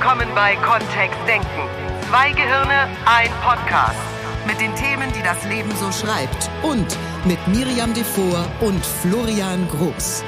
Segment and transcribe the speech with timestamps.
[0.00, 1.68] willkommen bei Kontext Denken.
[2.08, 4.00] Zwei Gehirne, ein Podcast.
[4.46, 6.48] Mit den Themen, die das Leben so schreibt.
[6.62, 6.86] Und
[7.26, 10.24] mit Miriam Devor und Florian Groß.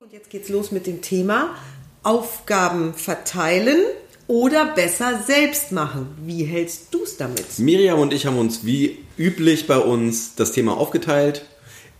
[0.00, 1.54] Und jetzt geht's los mit dem Thema
[2.02, 3.78] Aufgaben verteilen
[4.26, 6.16] oder besser selbst machen.
[6.24, 7.60] Wie hältst du es damit?
[7.60, 11.46] Miriam und ich haben uns wie üblich bei uns das Thema aufgeteilt.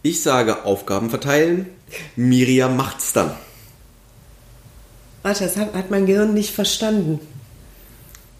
[0.02, 1.68] Ich sage Aufgaben verteilen,
[2.16, 3.36] Miriam macht's dann.
[5.22, 7.20] Warte, das hat, hat mein Gehirn nicht verstanden.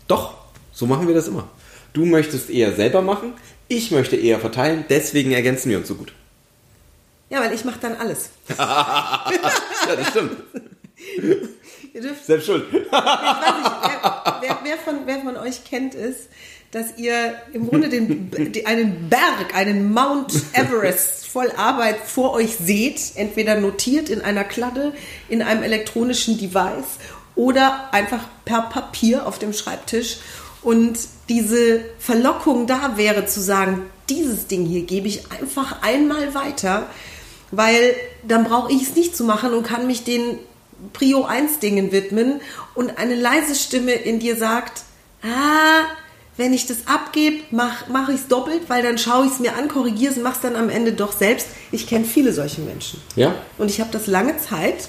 [0.09, 0.35] Doch,
[0.73, 1.49] so machen wir das immer.
[1.93, 3.35] Du möchtest eher selber machen,
[3.69, 6.13] ich möchte eher verteilen, deswegen ergänzen wir uns so gut.
[7.31, 8.31] Ja, weil ich mache dann alles.
[8.59, 10.37] Ja, das stimmt.
[11.93, 12.65] Ihr dürft, Selbst schuld.
[12.71, 16.29] ich weiß nicht, wer, wer, wer, von, wer von euch kennt es,
[16.73, 18.31] dass ihr im Grunde den,
[18.65, 24.95] einen Berg, einen Mount Everest voll Arbeit vor euch seht, entweder notiert in einer Kladde,
[25.29, 26.99] in einem elektronischen Device
[27.35, 30.19] oder einfach per Papier auf dem Schreibtisch.
[30.63, 36.87] Und diese Verlockung da wäre zu sagen, dieses Ding hier gebe ich einfach einmal weiter,
[37.51, 37.95] weil
[38.27, 40.39] dann brauche ich es nicht zu machen und kann mich den
[40.95, 42.41] Prio 1 Dingen widmen
[42.75, 44.85] und eine leise Stimme in dir sagt,
[45.23, 45.85] ah,
[46.43, 49.55] wenn ich das abgebe, mache mach ich es doppelt, weil dann schaue ich es mir
[49.55, 51.47] an, korrigiere es und mache es dann am Ende doch selbst.
[51.71, 53.01] Ich kenne viele solche Menschen.
[53.15, 53.33] Ja?
[53.59, 54.89] Und ich habe das lange Zeit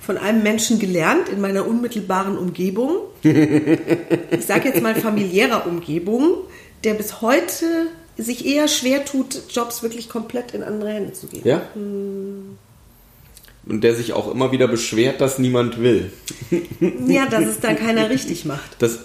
[0.00, 2.96] von einem Menschen gelernt in meiner unmittelbaren Umgebung.
[3.22, 6.38] Ich sage jetzt mal familiärer Umgebung,
[6.84, 7.66] der bis heute
[8.16, 11.46] sich eher schwer tut, Jobs wirklich komplett in andere Hände zu geben.
[11.46, 11.68] Ja?
[11.74, 12.56] Und
[13.68, 16.12] der sich auch immer wieder beschwert, dass niemand will.
[17.06, 18.76] Ja, dass es dann keiner richtig macht.
[18.78, 19.00] Das,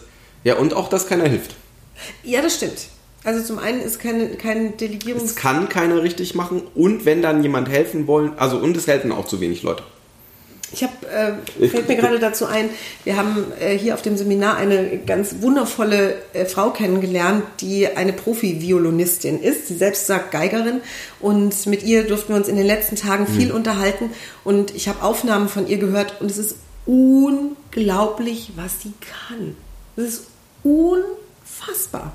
[0.45, 1.57] ja, und auch, dass keiner hilft.
[2.23, 2.87] Ja, das stimmt.
[3.23, 5.31] Also zum einen ist keine, kein Delegierungs...
[5.31, 9.11] Es kann keiner richtig machen und wenn dann jemand helfen wollen, also und es helfen
[9.11, 9.83] auch zu wenig Leute.
[10.73, 10.93] Ich habe,
[11.61, 12.69] äh, fällt mir gerade dazu ein,
[13.03, 18.11] wir haben äh, hier auf dem Seminar eine ganz wundervolle äh, Frau kennengelernt, die eine
[18.11, 19.67] Profi-Violinistin ist.
[19.67, 20.81] Sie selbst sagt Geigerin
[21.19, 24.09] und mit ihr durften wir uns in den letzten Tagen viel unterhalten
[24.43, 26.55] und ich habe Aufnahmen von ihr gehört und es ist
[26.87, 28.93] unglaublich, was sie
[29.29, 29.55] kann.
[29.95, 30.23] Es ist
[31.43, 32.13] unfassbar.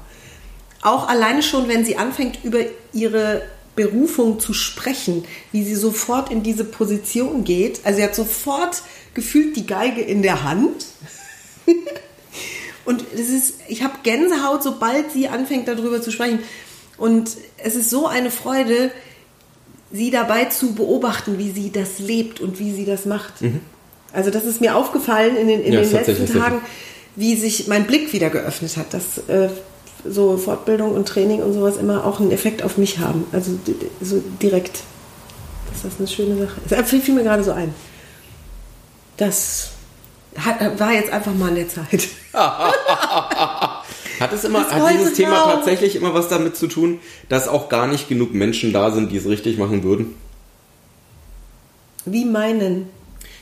[0.83, 2.61] Auch alleine schon, wenn sie anfängt, über
[2.93, 3.43] ihre
[3.75, 7.81] Berufung zu sprechen, wie sie sofort in diese Position geht.
[7.85, 8.83] Also sie hat sofort
[9.15, 10.87] gefühlt die Geige in der Hand.
[12.85, 16.41] Und das ist, ich habe Gänsehaut, sobald sie anfängt, darüber zu sprechen.
[16.97, 18.91] Und es ist so eine Freude,
[19.93, 23.35] sie dabei zu beobachten, wie sie das lebt und wie sie das macht.
[24.13, 26.63] Also das ist mir aufgefallen in den, in Ja, den letzten Tagen,
[27.19, 29.49] wie sich mein Blick wieder geöffnet hat, dass äh,
[30.09, 33.27] so Fortbildung und Training und sowas immer auch einen Effekt auf mich haben.
[33.33, 33.59] Also
[34.01, 34.85] so direkt.
[35.73, 36.71] Dass das eine schöne Sache ist.
[36.71, 37.75] Das fiel mir gerade so ein.
[39.17, 39.71] Das
[40.37, 42.09] hat, war jetzt einfach mal an der Zeit.
[44.21, 45.51] Hat es immer, Das hat dieses Thema Frau.
[45.57, 49.17] tatsächlich immer was damit zu tun, dass auch gar nicht genug Menschen da sind, die
[49.17, 50.15] es richtig machen würden?
[52.05, 52.89] Wie meinen?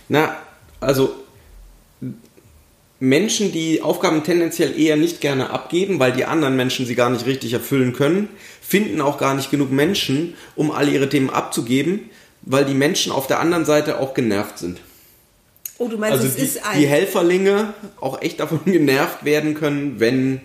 [0.08, 0.34] Na,
[0.80, 1.14] also
[2.98, 7.26] Menschen, die Aufgaben tendenziell eher nicht gerne abgeben, weil die anderen Menschen sie gar nicht
[7.26, 8.28] richtig erfüllen können,
[8.62, 12.08] finden auch gar nicht genug Menschen, um alle ihre Themen abzugeben,
[12.42, 14.80] weil die Menschen auf der anderen Seite auch genervt sind.
[15.78, 16.80] Oh, du meinst, Also es die, ist ein.
[16.80, 20.40] die Helferlinge auch echt davon genervt werden können, wenn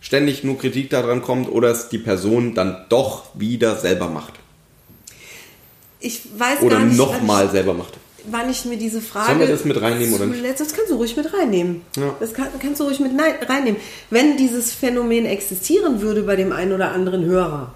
[0.00, 4.34] ständig nur Kritik daran kommt oder es die Person dann doch wieder selber macht.
[6.00, 7.94] ich weiß Oder gar nicht, nochmal wann selber macht.
[8.30, 9.26] Wann ich mir diese Frage.
[9.28, 10.38] Sollen wir das mit reinnehmen oder nicht?
[10.40, 11.82] zuletzt- Das kannst du ruhig mit reinnehmen.
[11.96, 12.14] Ja.
[12.20, 13.12] Das kann, kannst du ruhig mit
[13.48, 13.80] reinnehmen.
[14.10, 17.72] Wenn dieses Phänomen existieren würde bei dem einen oder anderen Hörer,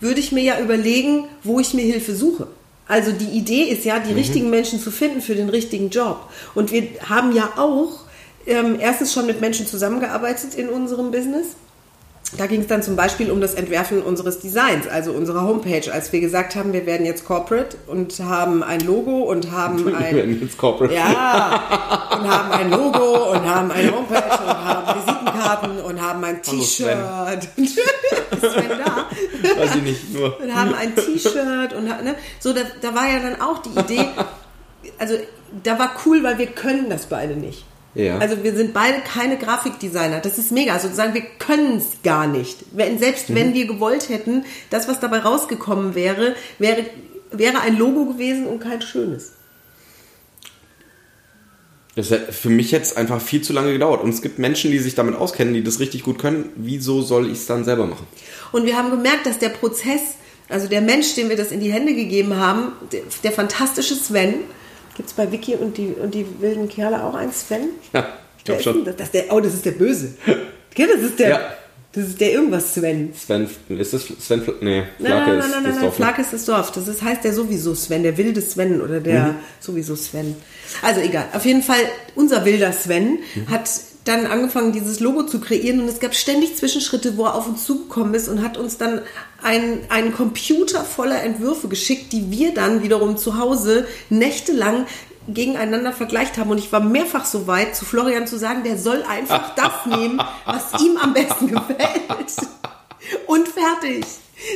[0.00, 2.46] würde ich mir ja überlegen, wo ich mir Hilfe suche.
[2.88, 4.04] Also die Idee ist ja, Mhm.
[4.08, 6.28] die richtigen Menschen zu finden für den richtigen Job.
[6.54, 8.00] Und wir haben ja auch
[8.46, 11.46] ähm, erstens schon mit Menschen zusammengearbeitet in unserem Business.
[12.36, 16.12] Da ging es dann zum Beispiel um das Entwerfen unseres Designs, also unserer Homepage, als
[16.12, 20.16] wir gesagt haben, wir werden jetzt Corporate und haben ein Logo und haben Wir ein
[20.16, 20.92] werden jetzt Corporate.
[20.92, 26.42] ja, und haben ein Logo und haben eine Homepage und haben Visitenkarten und haben ein
[26.42, 26.98] T-Shirt.
[27.56, 27.74] Ist
[28.40, 29.06] Sven da?
[29.60, 30.40] Weiß ich nicht, nur.
[30.40, 32.16] Und haben ein T-Shirt und ne?
[32.40, 34.08] so, da, da war ja dann auch die Idee,
[34.98, 35.14] also
[35.62, 37.64] da war cool, weil wir können das beide nicht.
[37.96, 38.18] Ja.
[38.18, 40.20] Also wir sind beide keine Grafikdesigner.
[40.20, 40.78] Das ist mega.
[40.78, 42.58] Sozusagen, wir können es gar nicht.
[42.72, 46.84] Wenn, selbst wenn wir gewollt hätten, das, was dabei rausgekommen wäre, wäre,
[47.30, 49.32] wäre ein Logo gewesen und kein schönes.
[51.94, 54.04] Das hat für mich jetzt einfach viel zu lange gedauert.
[54.04, 56.50] Und es gibt Menschen, die sich damit auskennen, die das richtig gut können.
[56.54, 58.06] Wieso soll ich es dann selber machen?
[58.52, 60.02] Und wir haben gemerkt, dass der Prozess,
[60.50, 64.34] also der Mensch, dem wir das in die Hände gegeben haben, der, der fantastische Sven,
[64.96, 67.68] Gibt es bei Vicky und die, und die wilden Kerle auch einen Sven?
[67.92, 68.06] Ja,
[68.38, 68.84] ich glaube ist schon.
[68.84, 70.14] Das, das ist der, oh, das ist der Böse.
[70.76, 71.40] Das ist der, Ja.
[71.94, 73.10] das ist der irgendwas Sven.
[73.14, 74.42] Sven, ist das Sven?
[74.60, 75.98] Nee, Nein, Flake nein, nein, ist nein, das nein, nein, Dorf.
[75.98, 76.04] ne?
[76.04, 76.72] Flake ist das Dorf.
[76.72, 79.34] Das ist, heißt der sowieso Sven, der wilde Sven oder der Mhm.
[79.60, 80.36] sowieso Sven.
[80.82, 81.28] Also egal.
[81.32, 81.80] Auf jeden Fall,
[82.14, 83.48] unser wilder Sven Mhm.
[83.50, 83.70] hat
[84.06, 87.64] dann angefangen, dieses Logo zu kreieren und es gab ständig Zwischenschritte, wo er auf uns
[87.64, 89.02] zugekommen ist und hat uns dann
[89.42, 94.86] einen, einen Computer voller Entwürfe geschickt, die wir dann wiederum zu Hause nächtelang
[95.28, 99.02] gegeneinander vergleicht haben und ich war mehrfach so weit, zu Florian zu sagen, der soll
[99.02, 101.80] einfach das nehmen, was ihm am besten gefällt.
[103.26, 104.04] Und fertig.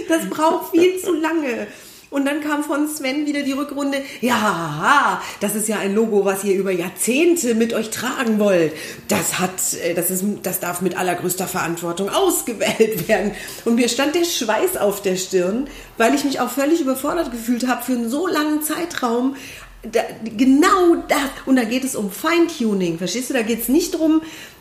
[0.09, 1.69] Das braucht viel zu lange.
[2.11, 4.03] Und dann kam von Sven wieder die Rückrunde.
[4.21, 8.73] Ja, das ist ja ein Logo, was ihr über Jahrzehnte mit euch tragen wollt.
[9.07, 13.31] Das hat, äh, das ist, das darf mit allergrößter Verantwortung ausgewählt werden.
[13.65, 15.69] Und mir stand der Schweiß auf der Stirn,
[15.99, 19.37] weil ich mich auch völlig überfordert gefühlt habe für einen so langen Zeitraum.
[19.83, 20.01] Da,
[20.37, 21.21] genau das.
[21.47, 22.99] Und da geht es um Feintuning.
[22.99, 23.35] Verstehst du?
[23.35, 24.21] Da geht es nicht darum,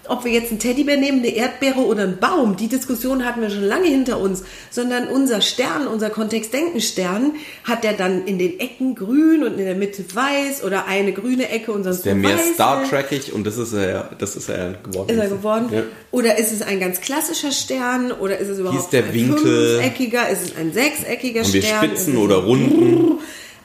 [0.09, 2.55] ob wir jetzt einen Teddybär nehmen, eine Erdbeere oder einen Baum.
[2.55, 4.43] Die Diskussion hatten wir schon lange hinter uns.
[4.71, 7.33] Sondern unser Stern, unser Kontext-Denken-Stern,
[7.63, 11.49] hat der dann in den Ecken grün und in der Mitte weiß oder eine grüne
[11.49, 12.53] Ecke und sonst Der nur mehr weiße.
[12.55, 15.09] Star Trekig und das ist er, das ist er geworden.
[15.09, 15.69] Ist er geworden?
[15.71, 15.83] Ja.
[16.11, 18.11] Oder ist es ein ganz klassischer Stern?
[18.11, 19.79] Oder ist es überhaupt der ein Winkel?
[19.79, 20.29] fünfeckiger?
[20.29, 21.83] Ist es ein sechseckiger Haben wir Stern?
[21.83, 23.19] Ist Spitzen oder Runden?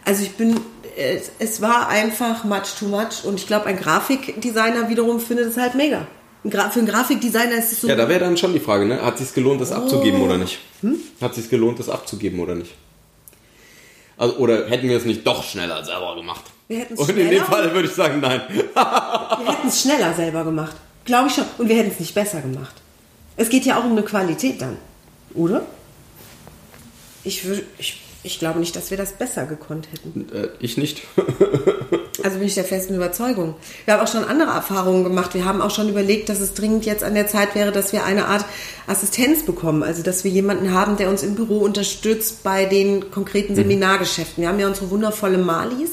[0.04, 0.60] Also ich bin,
[0.96, 5.56] es, es war einfach much too much und ich glaube, ein Grafikdesigner wiederum findet es
[5.56, 6.06] halt mega.
[6.50, 7.88] Für einen Grafikdesigner ist es so.
[7.88, 9.00] Ja, da wäre dann schon die Frage, ne?
[9.00, 10.24] Hat sich's gelohnt, das abzugeben Oh.
[10.26, 10.58] oder nicht?
[10.82, 10.96] Hm?
[11.20, 12.72] Hat sich's gelohnt, das abzugeben oder nicht?
[14.18, 16.44] Also, oder hätten wir es nicht doch schneller selber gemacht?
[16.68, 18.42] Wir hätten's Und in dem schneller- Fall würde ich sagen, nein.
[18.48, 20.76] wir hätten es schneller selber gemacht.
[21.04, 21.44] Glaube ich schon.
[21.58, 22.74] Und wir hätten es nicht besser gemacht.
[23.36, 24.76] Es geht ja auch um eine Qualität dann.
[25.34, 25.62] Oder?
[27.24, 30.26] Ich, wür- ich, ich glaube nicht, dass wir das besser gekonnt hätten.
[30.34, 31.02] Äh, ich nicht.
[32.22, 33.54] Also bin ich der festen Überzeugung.
[33.84, 35.34] Wir haben auch schon andere Erfahrungen gemacht.
[35.34, 38.04] Wir haben auch schon überlegt, dass es dringend jetzt an der Zeit wäre, dass wir
[38.04, 38.44] eine Art
[38.86, 39.82] Assistenz bekommen.
[39.82, 44.40] Also dass wir jemanden haben, der uns im Büro unterstützt bei den konkreten Seminargeschäften.
[44.42, 45.90] Wir haben ja unsere wundervolle Malis,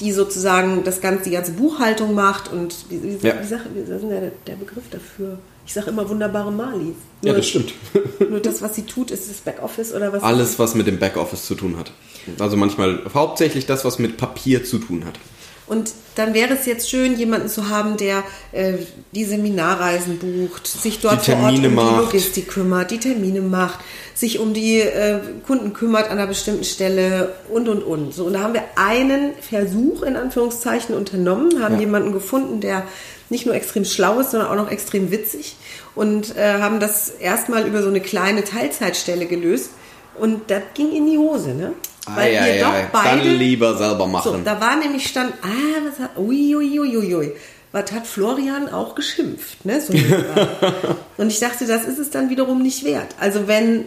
[0.00, 3.34] die sozusagen das ganze, die ganze Buchhaltung macht und wie, wie, Ja.
[3.40, 5.38] wie, sag, wie ist denn der, der Begriff dafür?
[5.68, 6.96] Ich sage immer wunderbare Malis.
[7.22, 7.74] Ja, das stimmt.
[8.30, 10.22] Nur das, was sie tut, ist das Backoffice oder was?
[10.22, 11.92] Alles, was mit dem Backoffice zu tun hat.
[12.38, 15.18] Also manchmal hauptsächlich das, was mit Papier zu tun hat.
[15.66, 18.78] Und dann wäre es jetzt schön, jemanden zu haben, der äh,
[19.12, 22.04] die Seminarreisen bucht, sich dort vor Ort um Termine die macht.
[22.06, 23.80] Logistik kümmert, die Termine macht,
[24.14, 28.14] sich um die äh, Kunden kümmert an einer bestimmten Stelle und und und.
[28.14, 31.80] So, und da haben wir einen Versuch in Anführungszeichen unternommen, haben Ja.
[31.80, 32.84] jemanden gefunden, der
[33.30, 35.56] nicht nur extrem schlau ist, sondern auch noch extrem witzig
[35.94, 39.70] und äh, haben das erstmal über so eine kleine Teilzeitstelle gelöst.
[40.18, 41.72] Und das ging in die Hose, ne?
[42.06, 42.88] Ei, ei, ei.
[42.92, 44.42] Dann lieber selber So, machen.
[44.44, 47.32] da war nämlich stand, ah, was hat, ui, ui, ui, ui, ui.
[47.70, 49.80] Was hat Florian auch geschimpft, ne?
[49.80, 49.92] So
[51.18, 53.14] und ich dachte, das ist es dann wiederum nicht wert.
[53.20, 53.84] Also wenn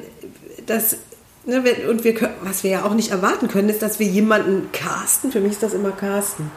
[0.67, 0.97] das,
[1.45, 5.31] ne, und wir was wir ja auch nicht erwarten können, ist, dass wir jemanden casten.
[5.31, 6.51] Für mich ist das immer casten.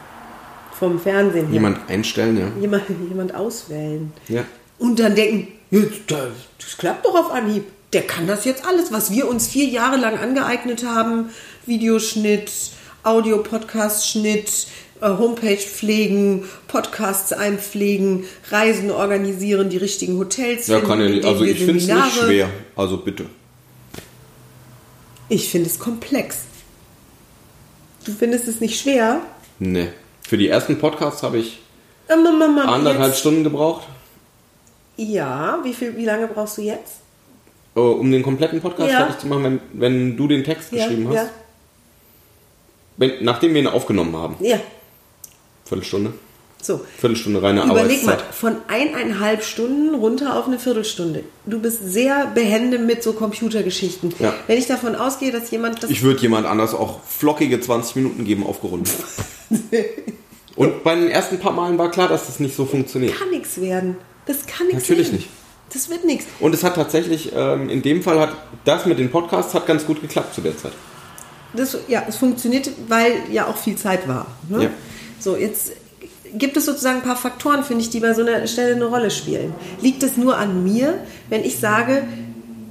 [0.79, 1.53] Vom Fernsehen her.
[1.53, 2.61] Jemand einstellen, ja.
[2.61, 4.11] Jemand, jemand auswählen.
[4.27, 4.43] Ja.
[4.77, 5.47] Und dann denken,
[6.07, 7.63] das, klappt doch auf Anhieb.
[7.93, 11.29] Der kann das jetzt alles, was wir uns vier Jahre lang angeeignet haben.
[11.65, 12.51] Videoschnitt,
[13.03, 14.67] Audio-Podcast-Schnitt,
[15.01, 21.25] äh, Homepage pflegen, Podcasts einpflegen, Reisen organisieren, die richtigen Hotels Ja, kann ja nicht.
[21.25, 22.49] Also ich finde es nicht schwer.
[22.75, 23.25] Also bitte.
[25.29, 26.39] Ich finde es komplex.
[28.05, 29.21] Du findest es nicht schwer?
[29.59, 29.89] Nee.
[30.27, 31.59] Für die ersten Podcasts habe ich
[32.09, 33.87] Ähm, ähm, ähm, anderthalb jetzt- Stunden gebraucht.
[34.97, 36.97] Ja, wie, viel, wie lange brauchst du jetzt?
[37.75, 38.97] äh, um den kompletten Podcast Ja.
[38.99, 41.15] fertig zu machen, wenn, wenn du den Text geschrieben hast.
[41.15, 41.29] ja.
[42.97, 44.37] Wenn, nachdem wir ihn aufgenommen haben.
[44.39, 44.57] Ja,
[45.65, 46.13] Viertelstunde.
[46.65, 46.81] So.
[46.97, 48.33] Viertelstunde reine Überleg mal, Arbeitszeit.
[48.33, 51.23] von eineinhalb Stunden runter auf eine Viertelstunde.
[51.45, 54.13] Du bist sehr behende mit so Computergeschichten.
[54.19, 54.33] Ja.
[54.47, 55.89] Wenn ich davon ausgehe, dass jemand das.
[55.89, 58.93] Ich würde jemand anders auch flockige 20 Minuten geben, aufgerundet.
[60.55, 63.17] Und bei den ersten paar Malen war klar, dass das nicht so funktioniert.
[63.17, 63.97] kann nichts werden.
[64.25, 65.17] Das kann nichts Natürlich werden.
[65.17, 65.29] nicht.
[65.73, 66.25] Das wird nichts.
[66.39, 68.29] Und es hat tatsächlich, ähm, in dem Fall hat
[68.63, 70.71] das mit den Podcasts hat ganz gut geklappt zu der Zeit.
[71.53, 74.27] Das, ja, es funktioniert, weil ja auch viel Zeit war.
[74.49, 74.65] Ne?
[74.65, 74.69] Ja.
[75.19, 75.71] So, jetzt
[76.37, 79.11] gibt es sozusagen ein paar Faktoren, finde ich, die bei so einer Stelle eine Rolle
[79.11, 79.53] spielen.
[79.81, 80.95] Liegt es nur an mir,
[81.29, 82.03] wenn ich sage,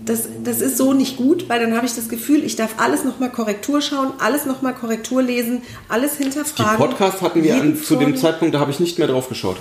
[0.05, 3.05] das, das ist so nicht gut, weil dann habe ich das Gefühl, ich darf alles
[3.05, 6.77] nochmal Korrektur schauen, alles nochmal Korrektur lesen, alles Die hinterfragen.
[6.77, 9.57] Podcasts hatten wir an, zu dem Zeitpunkt, da habe ich nicht mehr drauf geschaut.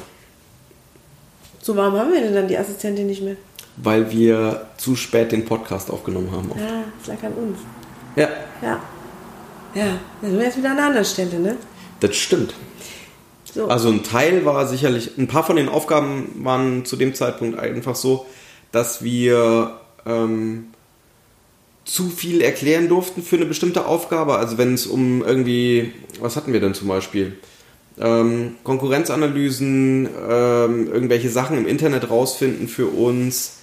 [1.61, 3.37] So, warum haben wir denn dann die Assistentin nicht mehr?
[3.77, 6.51] Weil wir zu spät den Podcast aufgenommen haben.
[6.55, 7.59] Ah, es lag an uns.
[8.15, 8.27] Ja.
[8.61, 8.79] Ja.
[9.73, 9.85] Ja,
[10.21, 11.55] dann sind wir jetzt wieder an einer anderen Stelle, ne?
[11.99, 12.53] Das stimmt.
[13.53, 13.67] So.
[13.67, 17.95] Also ein Teil war sicherlich, ein paar von den Aufgaben waren zu dem Zeitpunkt einfach
[17.95, 18.25] so,
[18.71, 20.67] dass wir ähm,
[21.85, 24.37] zu viel erklären durften für eine bestimmte Aufgabe.
[24.37, 27.37] Also wenn es um irgendwie, was hatten wir denn zum Beispiel?
[27.99, 33.57] Ähm, Konkurrenzanalysen, ähm, irgendwelche Sachen im Internet rausfinden für uns,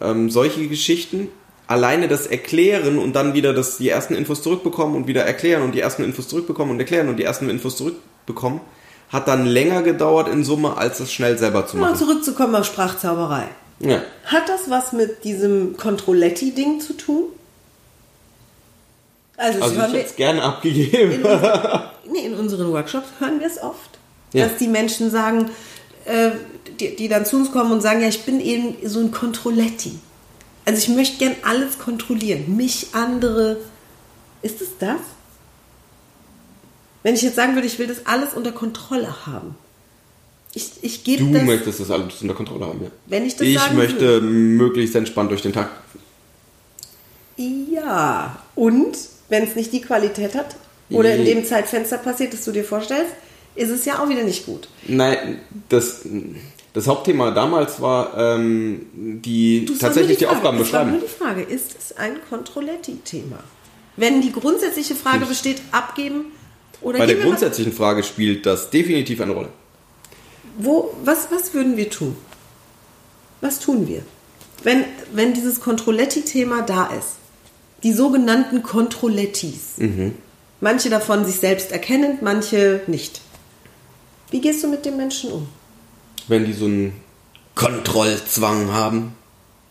[0.00, 1.28] ähm, solche Geschichten.
[1.68, 5.72] Alleine das Erklären und dann wieder das, die ersten Infos zurückbekommen und wieder erklären und
[5.72, 8.60] die ersten Infos zurückbekommen und erklären und die ersten Infos zurückbekommen,
[9.10, 11.98] hat dann länger gedauert in Summe, als das schnell selber zu Mal machen.
[11.98, 13.48] zurückzukommen auf Sprachzauberei.
[13.80, 14.02] Ja.
[14.24, 17.24] Hat das was mit diesem Controletti-Ding zu tun?
[19.36, 21.12] Also, Also ich hätte es gerne abgegeben.
[21.12, 21.80] in, unseren,
[22.12, 23.98] nee, in unseren Workshops hören wir es oft,
[24.32, 24.46] Ja.
[24.46, 25.50] dass die Menschen sagen,
[26.04, 26.30] äh,
[26.78, 29.98] die, die dann zu uns kommen und sagen, ja, ich bin eben so ein Controletti.
[30.66, 32.54] Also ich möchte gern alles kontrollieren.
[32.56, 33.56] Mich, andere.
[34.42, 35.00] Ist es das?
[37.02, 39.54] Wenn ich jetzt sagen würde, ich will das alles unter Kontrolle haben.
[40.52, 42.90] Ich, ich gebe Du das, möchtest das alles unter Kontrolle haben, ja.
[43.06, 44.26] wenn ich das Ich sagen möchte würde.
[44.26, 45.70] möglichst entspannt durch den Tag.
[47.36, 48.96] Ja, und
[49.28, 50.56] wenn es nicht die Qualität hat
[50.90, 53.12] oder in dem Zeitfenster passiert, das du dir vorstellst,
[53.54, 54.68] ist es ja auch wieder nicht gut.
[54.86, 56.00] Nein, das,
[56.72, 60.66] das Hauptthema damals war ähm, die Du, tatsächlich nur die, Aufgaben Frage.
[60.66, 60.90] Es war beschreiben.
[60.90, 63.38] nur die Frage, ist es ein Controletti-Thema?
[63.96, 66.26] Wenn die grundsätzliche Frage besteht, abgeben
[66.82, 69.48] oder Bei der grundsätzlichen Frage spielt das definitiv eine Rolle.
[70.58, 72.16] Wo, was, was würden wir tun?
[73.40, 74.02] Was tun wir?
[74.62, 77.16] Wenn, wenn dieses Controletti-Thema da ist,
[77.82, 80.14] die sogenannten Controlettis, Mhm.
[80.60, 83.20] manche davon sich selbst erkennend, manche nicht.
[84.30, 85.48] Wie gehst du mit dem Menschen um?
[86.28, 86.92] Wenn die so einen
[87.54, 89.14] Kontrollzwang haben,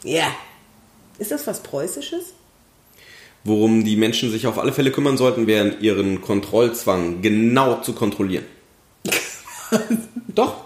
[0.03, 0.27] Ja.
[1.19, 2.33] Ist das was Preußisches?
[3.43, 8.45] Worum die Menschen sich auf alle Fälle kümmern sollten, wären ihren Kontrollzwang genau zu kontrollieren.
[10.27, 10.65] Doch.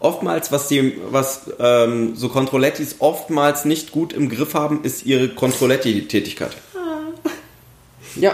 [0.00, 5.28] Oftmals, was, die, was ähm, so Kontrollettis oftmals nicht gut im Griff haben, ist ihre
[5.28, 6.56] Kontrolletti-Tätigkeit.
[8.14, 8.32] Ja.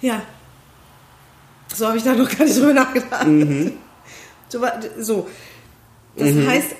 [0.00, 0.22] Ja.
[1.72, 3.26] So habe ich da noch gar nicht drüber nachgedacht.
[3.26, 3.72] Mhm.
[4.48, 4.60] So,
[4.98, 5.28] so.
[6.16, 6.76] Das heißt,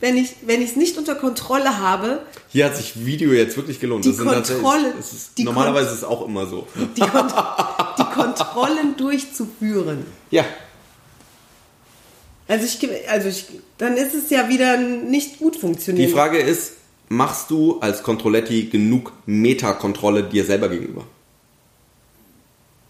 [0.00, 3.80] wenn ich wenn ich es nicht unter Kontrolle habe, Hier hat sich Video jetzt wirklich
[3.80, 4.04] gelohnt.
[4.04, 6.66] Die Das Kontrolle- Das ist, die normalerweise ist es auch immer so.
[6.96, 7.34] die, Kont
[7.98, 10.06] die Kontrollen durchzuführen.
[10.30, 10.44] Ja.
[12.46, 13.44] Also ich, also ich,
[13.76, 16.10] dann ist es ja wieder nicht gut Die funktionieren.
[16.10, 16.72] Frage ist,
[17.08, 21.04] machst du als Kontrolletti genug Metakontrolle dir selber gegenüber?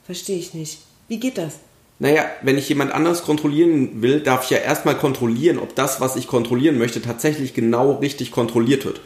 [0.07, 0.79] Verstehe ich nicht.
[1.09, 1.55] Wie geht das?
[2.01, 6.15] Naja, wenn ich jemand anders kontrollieren will, darf ich ja erstmal kontrollieren, ob das, was
[6.17, 9.01] ich kontrollieren möchte, tatsächlich genau richtig kontrolliert wird.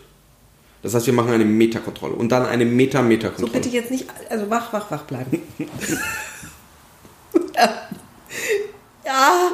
[0.82, 3.52] Das heißt, wir machen eine Metakontrolle und dann eine So Meta-Meta-Kontrolle.
[3.52, 5.40] bitte jetzt nicht, also wach, wach, wach bleiben.
[9.06, 9.50] ja,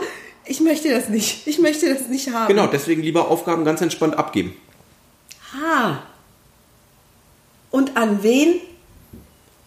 [0.47, 1.47] ich möchte das nicht.
[1.47, 2.49] Ich möchte das nicht haben.
[2.49, 4.55] Genau, deswegen lieber Aufgaben ganz entspannt abgeben.
[5.55, 5.99] Ah.
[7.71, 8.61] Und an wen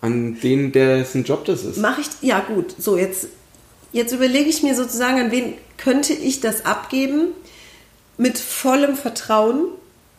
[0.02, 1.78] An den, dessen Job das ist.
[1.78, 2.08] mache ich.
[2.22, 2.74] Ja, gut.
[2.78, 3.28] So, jetzt,
[3.92, 7.28] jetzt überlege ich mir sozusagen, an wen könnte ich das abgeben
[8.18, 9.66] mit vollem Vertrauen.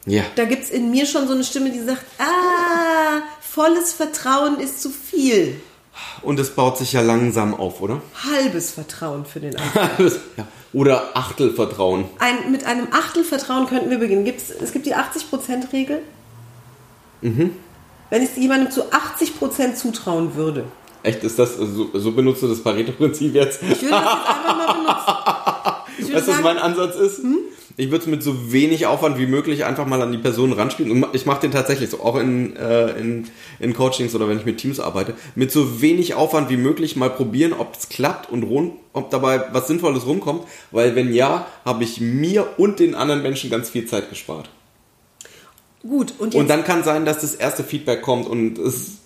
[0.07, 0.23] Ja.
[0.35, 4.83] Da gibt es in mir schon so eine Stimme, die sagt: Ah, volles Vertrauen ist
[4.83, 5.61] zu viel.
[6.23, 8.00] Und es baut sich ja langsam auf, oder?
[8.25, 10.12] Halbes Vertrauen für den anderen.
[10.37, 10.47] ja.
[10.73, 12.07] Oder Achtelvertrauen.
[12.19, 14.25] Ein, mit einem Achtel Vertrauen könnten wir beginnen.
[14.25, 16.00] Gibt's, es gibt die 80%-Regel.
[17.21, 17.50] Mhm.
[18.09, 20.64] Wenn ich jemandem zu 80% zutrauen würde,
[21.02, 23.62] Echt, ist das, so, so benutzt du das Pareto-Prinzip jetzt?
[23.62, 26.12] ich würde das jetzt einfach mal benutzen.
[26.12, 27.21] Weißt du, was mein Ansatz ist?
[27.76, 30.90] Ich würde es mit so wenig Aufwand wie möglich einfach mal an die Person ranspielen.
[30.90, 33.28] Und ich mache den tatsächlich so, auch in, äh, in,
[33.61, 37.11] in Coachings oder wenn ich mit Teams arbeite, mit so wenig Aufwand wie möglich mal
[37.11, 40.44] probieren, ob es klappt und rund, ob dabei was Sinnvolles rumkommt.
[40.71, 44.50] Weil wenn ja, habe ich mir und den anderen Menschen ganz viel Zeit gespart.
[45.82, 46.14] gut.
[46.18, 48.99] Und, Und dann kann sein, dass das erste Feedback kommt und es,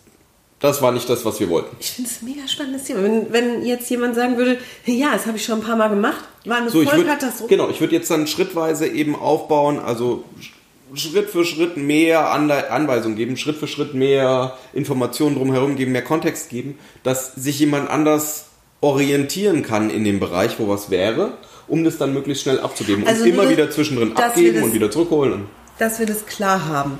[0.60, 1.76] das war nicht das, was wir wollten.
[1.80, 3.02] ich finde es ein mega spannendes Thema.
[3.02, 6.24] Wenn, wenn jetzt jemand sagen würde, ja, das habe ich schon ein paar Mal gemacht,
[6.46, 7.48] war eine So, Vollkatastrophe.
[7.48, 10.52] genau, ich würde jetzt dann schrittweise eben aufbauen, also Sch-
[10.98, 16.02] Schritt für Schritt mehr Anle Anweisungen geben, Schritt für Schritt mehr Informationen drumherum geben, mehr
[16.04, 18.46] Kontext geben, dass sich jemand anders
[18.80, 21.32] orientieren kann in dem Bereich, wo was wäre,
[21.68, 24.72] um das dann möglichst schnell abzugeben Also und immer nur, wieder zwischendrin abgeben das- und
[24.74, 25.46] wieder zurückholen.
[25.78, 26.98] Dass wir das klar haben.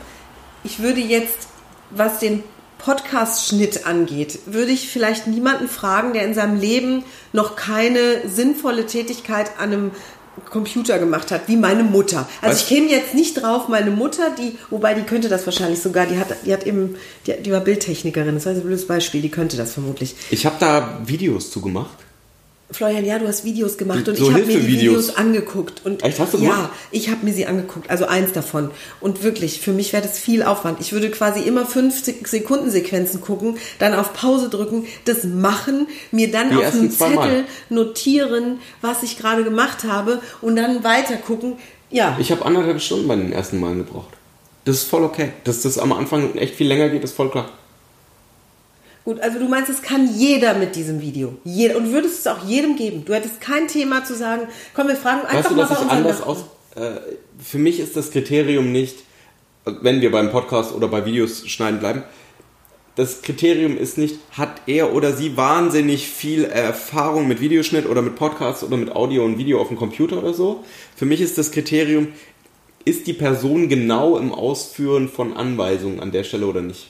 [0.65, 1.49] Ich würde jetzt,
[1.91, 2.43] was den
[2.79, 9.51] Podcast-Schnitt angeht, würde ich vielleicht niemanden fragen, der in seinem Leben noch keine sinnvolle Tätigkeit
[9.59, 9.91] an einem
[10.51, 12.29] Computer gemacht hat, wie meine Mutter.
[12.43, 15.81] Also Weißt- ich käme jetzt nicht drauf, meine Mutter, die, wobei die könnte das wahrscheinlich
[15.81, 19.23] sogar, die hat, die hat eben, die, die war Bildtechnikerin, das war ein blödes Beispiel,
[19.23, 20.15] die könnte das vermutlich.
[20.31, 21.97] Ich habe da Videos zu gemacht.
[22.69, 24.67] Florian, ja, du hast Videos gemacht und So ich habe mir die.
[24.67, 25.83] Videos angeguckt.
[25.87, 26.71] Und Echt, hast du Ja, gemacht?
[26.91, 28.73] ich habe mir sie angeguckt, also eins davon.
[29.01, 30.81] Und wirklich, für mich wäre das viel Aufwand.
[30.81, 36.31] Ich würde quasi immer fünf Sek- Sekundensequenzen gucken, dann auf Pause drücken, das machen, mir
[36.33, 37.29] dann Die auf zweimal.
[37.29, 41.55] Zettel notieren, was ich gerade gemacht habe und dann weiter gucken.
[41.91, 44.09] Ja, Ich habe anderthalb Stunden bei den ersten Malen gebraucht.
[44.65, 45.31] Das ist voll okay.
[45.45, 47.49] Dass das am Anfang echt viel länger geht, ist voll klar.
[49.07, 51.37] Gut, also du meinst, es kann jeder mit diesem Video.
[51.45, 51.77] Jeder.
[51.77, 53.05] Und würdest es auch jedem geben.
[53.07, 55.85] Du hättest kein Thema zu sagen, komm, wir fragen einfach Weißt du, mal dass bei
[55.85, 56.37] ich anders Nachbarn.
[56.37, 56.45] aus.
[56.75, 57.01] Äh,
[57.43, 58.97] für mich ist das Kriterium nicht,
[59.65, 62.03] wenn wir beim Podcast oder bei Videos schneiden bleiben,
[62.97, 68.17] das Kriterium ist nicht, hat er oder sie wahnsinnig viel Erfahrung mit Videoschnitt oder mit
[68.17, 70.65] Podcasts oder mit Audio und Video auf dem Computer oder so.
[70.97, 72.09] Für mich ist das Kriterium,
[72.87, 76.89] ist die Person genau im Ausführen von Anweisungen an der Stelle oder nicht.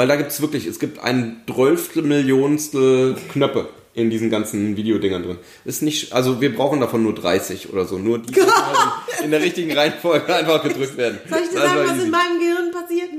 [0.00, 5.22] Weil da gibt es wirklich, es gibt ein Drölftel Millionstel Knöpfe in diesen ganzen Videodingern
[5.22, 5.36] drin.
[5.66, 7.98] Ist nicht, also wir brauchen davon nur 30 oder so.
[7.98, 11.18] Nur die halt in der richtigen Reihenfolge einfach gedrückt werden.
[11.28, 12.04] Soll ich dir sagen, was easy.
[12.04, 13.10] in meinem Gehirn passiert?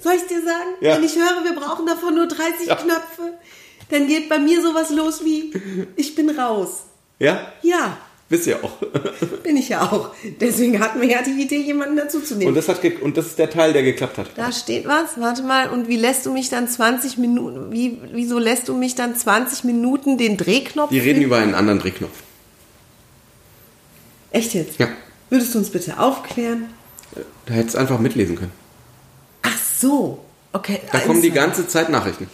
[0.00, 0.70] Soll ich dir sagen?
[0.80, 0.96] Ja.
[0.96, 2.74] Wenn ich höre, wir brauchen davon nur 30 Ja.
[2.74, 3.38] Knöpfe,
[3.90, 5.52] dann geht bei mir sowas los wie,
[5.94, 6.86] ich bin raus.
[7.20, 7.52] Ja?
[7.62, 7.96] Ja,
[8.28, 8.72] Wisst ihr auch.
[9.42, 10.10] bin ich ja auch.
[10.40, 12.48] Deswegen hatten wir ja die Idee, jemanden dazu zu nehmen.
[12.48, 14.30] Und das, hat und das ist der Teil, der geklappt hat.
[14.36, 18.38] da steht was, warte mal, und wie lässt du mich dann 20 Minuten, wie, wieso
[18.38, 20.90] lässt du mich dann 20 Minuten den Drehknopf?
[20.90, 22.22] Die reden über einen anderen Drehknopf.
[24.30, 24.78] Echt jetzt?
[24.78, 24.88] Ja.
[25.28, 26.66] Würdest du uns bitte aufklären?
[27.46, 28.52] Da hättest du einfach mitlesen können.
[29.42, 30.80] Ach so, okay.
[30.90, 31.46] Da kommen die Insider.
[31.46, 32.28] ganze Zeit Nachrichten.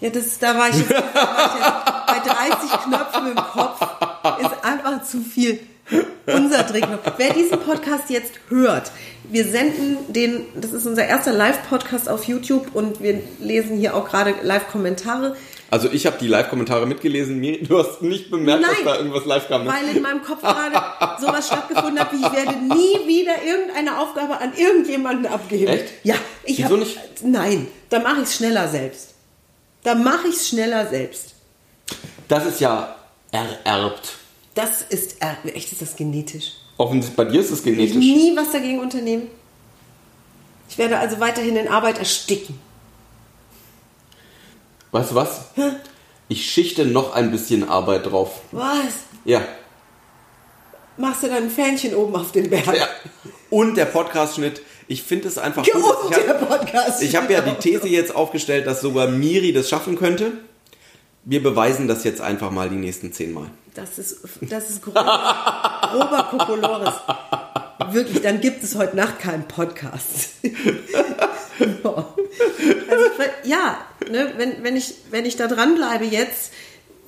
[0.00, 0.88] Ja, das, da war ich jetzt,
[2.06, 3.80] bei 30 Knöpfen im Kopf.
[4.40, 4.53] Ist
[5.04, 5.60] zu viel.
[6.26, 7.12] Unser Drehknopf.
[7.18, 8.90] Wer diesen Podcast jetzt hört,
[9.24, 14.08] wir senden den, das ist unser erster Live-Podcast auf YouTube und wir lesen hier auch
[14.08, 15.36] gerade Live-Kommentare,
[15.70, 17.42] Also ich habe die Live-Kommentare mitgelesen.
[17.68, 18.84] Du hast nicht bemerkt, dass Nein.
[18.84, 19.64] da irgendwas live kam.
[19.64, 19.70] Ne?
[19.72, 20.82] weil in meinem Kopf gerade
[21.20, 25.72] sowas stattgefunden hat, wie ich werde nie wieder irgendeine Aufgabe an irgendjemanden abgeben.
[25.72, 25.92] Echt?
[26.02, 26.98] Ja, ich Wieso habe nicht?
[27.22, 29.10] Nein, da mache ich es schneller selbst.
[29.82, 31.34] Da mache ich es schneller selbst.
[32.28, 32.94] Das ist ja
[33.32, 34.14] ererbt.
[34.54, 36.52] Das ist, äh, echt ist das genetisch.
[36.76, 37.96] Offensichtlich bei dir ist es Ich genetisch.
[37.96, 39.28] nie was dagegen unternehmen.
[40.68, 42.58] Ich werde also weiterhin in Arbeit ersticken.
[44.92, 45.40] Weißt du was?
[46.28, 48.40] Ich schichte noch ein bisschen Arbeit drauf.
[48.52, 49.04] Was?
[49.24, 49.42] Ja.
[50.96, 52.66] Machst du dann ein Fähnchen oben auf den Berg?
[52.76, 52.86] ja.
[53.50, 54.62] Und der Podcast-Schnitt.
[54.86, 55.82] Ich finde es einfach gut.
[56.10, 57.02] Ich habe Podcast.
[57.02, 60.32] ich hab ja die These jetzt aufgestellt, dass sogar Miri das schaffen könnte.
[61.24, 63.50] Wir beweisen das jetzt einfach mal die nächsten zehn Mal.
[63.74, 66.94] Das ist, das ist grober, Kokolores.
[67.90, 70.30] Wirklich, dann gibt es heute Nacht keinen Podcast.
[71.56, 73.04] Also,
[73.44, 73.78] ja,
[74.10, 76.50] ne, wenn, wenn, ich, wenn ich da dranbleibe jetzt,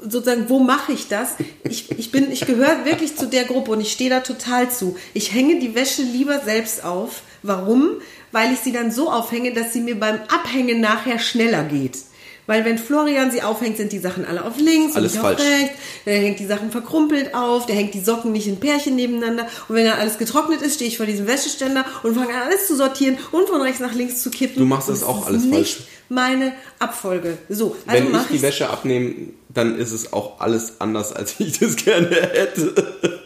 [0.00, 1.35] sozusagen, wo mache ich das?
[1.64, 4.96] Ich, ich, bin, ich gehöre wirklich zu der Gruppe und ich stehe da total zu.
[5.14, 7.22] Ich hänge die Wäsche lieber selbst auf.
[7.42, 8.00] Warum?
[8.31, 11.98] Weil ich sie dann so aufhänge, dass sie mir beim Abhängen nachher schneller geht.
[12.47, 15.41] Weil wenn Florian sie aufhängt, sind die Sachen alle auf links Alles und nicht falsch.
[15.41, 15.77] auf rechts.
[16.07, 19.47] Der hängt die Sachen verkrumpelt auf, der hängt die Socken nicht in Pärchen nebeneinander.
[19.69, 22.67] Und wenn dann alles getrocknet ist, stehe ich vor diesem Wäscheständer und fange an, alles
[22.69, 24.59] zu sortieren und von rechts nach links zu kippen.
[24.59, 25.89] Du machst das auch alles nicht falsch.
[26.09, 27.39] meine Abfolge.
[27.49, 29.15] So, also Wenn ich die Wäsche abnehme,
[29.57, 32.75] dann ist es auch alles anders, als ich das gerne hätte.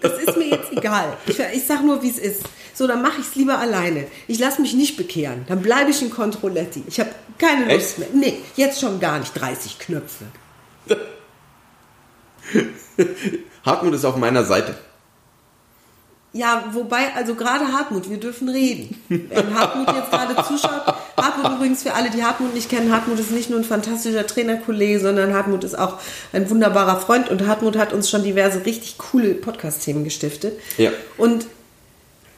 [0.01, 1.17] Das ist mir jetzt egal.
[1.27, 2.43] Ich, ich sag nur, wie es ist.
[2.73, 4.07] So, dann mache ich es lieber alleine.
[4.29, 5.45] Ich lasse mich nicht bekehren.
[5.49, 6.85] Dann bleibe ich ein Controletti.
[6.87, 7.99] Ich habe keine Lust Echt?
[7.99, 8.09] mehr.
[8.15, 9.35] Nee, jetzt schon gar nicht.
[9.35, 10.25] 30 Knöpfe.
[13.65, 14.75] Hartmut ist auf meiner Seite.
[16.33, 19.03] Ja, wobei, also gerade Hartmut, wir dürfen reden.
[19.09, 20.95] Wenn Hartmut jetzt gerade zuschaut,
[21.43, 25.01] Hartmut übrigens für alle, die Hartmut nicht kennen, Hartmut ist nicht nur ein fantastischer Trainerkollege,
[25.01, 25.99] sondern Hartmut ist auch
[26.33, 30.59] ein wunderbarer Freund und Hartmut hat uns schon diverse richtig coole Podcast-Themen gestiftet.
[30.79, 30.91] Ja.
[31.17, 31.47] Und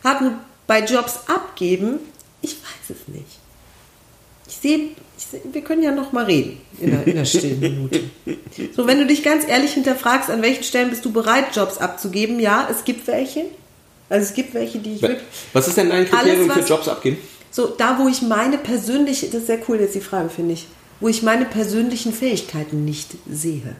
[0.04, 0.34] Hartmut
[0.66, 1.98] bei Jobs abgeben,
[2.40, 3.26] ich weiß es nicht.
[4.48, 8.00] Ich sehe, seh, wir können ja noch mal reden in der, in der stillen Minute.
[8.74, 12.40] So, wenn du dich ganz ehrlich hinterfragst, an welchen Stellen bist du bereit, Jobs abzugeben?
[12.40, 13.46] Ja, es gibt welche.
[14.08, 15.22] Also es gibt welche, die ich wirklich.
[15.54, 17.16] Was ist denn dein Kriterium Alles, für Jobs abgeben?
[17.52, 20.66] So, da wo ich meine persönliche, das ist sehr cool jetzt die Frage, finde ich,
[21.00, 23.76] wo ich meine persönlichen Fähigkeiten nicht sehe.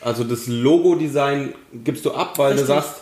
[0.00, 1.54] Also das Logo-Design
[1.84, 2.68] gibst du ab, weil Richtig.
[2.68, 2.94] du sagst,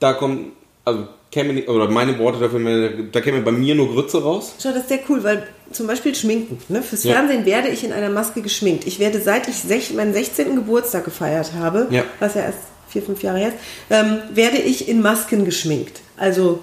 [0.00, 0.52] da kommt,
[0.84, 4.54] also käme oder meine Worte dafür, da käme bei mir nur Grütze raus.
[4.60, 6.58] Schau, das ist sehr cool, weil zum Beispiel Schminken.
[6.68, 6.82] Ne?
[6.82, 7.14] Fürs Ja.
[7.14, 8.86] Fernsehen werde ich in einer Maske geschminkt.
[8.86, 10.56] Ich werde, seit ich sech, meinen 16.
[10.56, 12.02] Geburtstag gefeiert habe, Ja.
[12.18, 13.56] was ja erst vier, fünf Jahre her ist,
[13.90, 16.00] ähm, werde ich in Masken geschminkt.
[16.16, 16.60] Also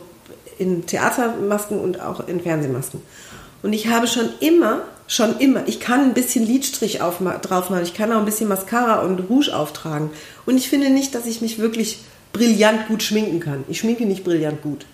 [0.62, 3.02] in Theatermasken und auch in Fernsehmasken.
[3.64, 7.84] Und ich habe schon immer, schon immer, ich kann ein bisschen Lidstrich auf, drauf machen,
[7.84, 10.12] ich kann auch ein bisschen Mascara und Rouge auftragen.
[10.46, 12.00] Und ich finde nicht, dass ich mich wirklich
[12.32, 13.64] brillant gut schminken kann.
[13.68, 14.86] Ich schminke nicht brillant gut.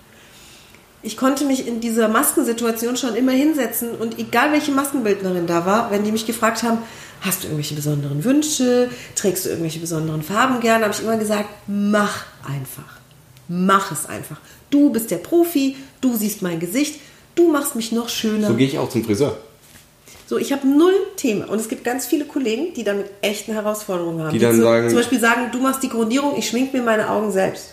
[1.03, 5.91] Ich konnte mich in dieser Maskensituation schon immer hinsetzen und egal welche Maskenbildnerin da war,
[5.91, 6.79] wenn die mich gefragt haben,
[7.21, 11.49] hast du irgendwelche besonderen Wünsche, trägst du irgendwelche besonderen Farben gern, habe ich immer gesagt,
[11.67, 12.96] mach einfach.
[13.47, 14.37] Mach es einfach.
[14.69, 16.99] Du bist der Profi, du siehst mein Gesicht,
[17.35, 18.47] du machst mich noch schöner.
[18.47, 19.37] So gehe ich auch zum Friseur.
[20.27, 21.45] So, ich habe null Thema.
[21.49, 24.33] Und es gibt ganz viele Kollegen, die damit echten Herausforderungen haben.
[24.33, 27.09] Die dann zu, sagen- zum Beispiel sagen, du machst die Grundierung, ich schmink mir meine
[27.09, 27.69] Augen selbst.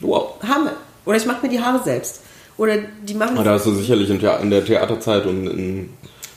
[0.00, 0.34] Wow.
[0.42, 0.72] Hammer.
[1.06, 2.20] Oder ich mache mir die Haare selbst.
[2.56, 3.32] Oder die machen.
[3.32, 5.90] Aber Ah, da hast du sicherlich in der Theaterzeit und in,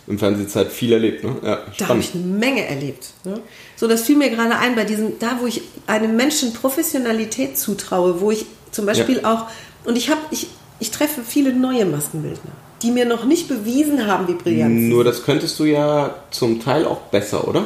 [0.08, 1.36] in Fernsehzeit viel erlebt, ne?
[1.44, 3.08] Ja, Da habe ich eine Menge erlebt.
[3.26, 3.42] Ne?
[3.76, 8.22] So, das fiel mir gerade ein bei diesem, da wo ich einem Menschen Professionalität zutraue,
[8.22, 9.48] wo ich zum Beispiel auch,
[9.84, 10.48] und ich habe, ich,
[10.80, 15.04] ich treffe viele neue Maskenbildner, die mir noch nicht bewiesen haben, wie brillant sie Nur
[15.04, 17.66] das könntest du ja zum Teil auch besser, oder?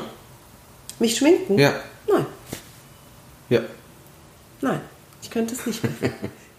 [0.99, 1.57] mich schminken.
[1.57, 1.73] Ja.
[2.11, 2.25] Nein,
[3.49, 3.61] Ja.
[4.61, 4.79] nein,
[5.21, 6.11] ich könnte es nicht mehr.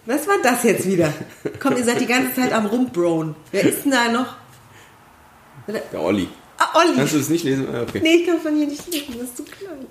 [0.05, 1.13] Was war das jetzt wieder?
[1.61, 3.35] Komm, ihr seid die ganze Zeit am Rumbrown.
[3.51, 4.35] Wer ist denn da noch?
[5.67, 6.27] Der Olli.
[6.57, 6.95] Ah, Olli.
[6.95, 7.67] Kannst du das nicht lesen?
[7.73, 7.99] Ah, Okay.
[8.03, 9.85] Nee, ich kann von hier nicht lesen, das ist zu klein.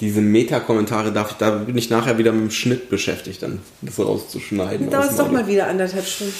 [0.00, 3.98] Diese Meta-Kommentare darf ich, da bin ich nachher wieder mit dem Schnitt beschäftigt, dann das
[3.98, 4.90] rauszuschneiden.
[4.90, 6.34] Dann dauert doch mal wieder anderthalb Stunden.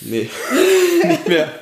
[0.00, 0.28] Nee,
[1.04, 1.52] nicht mehr.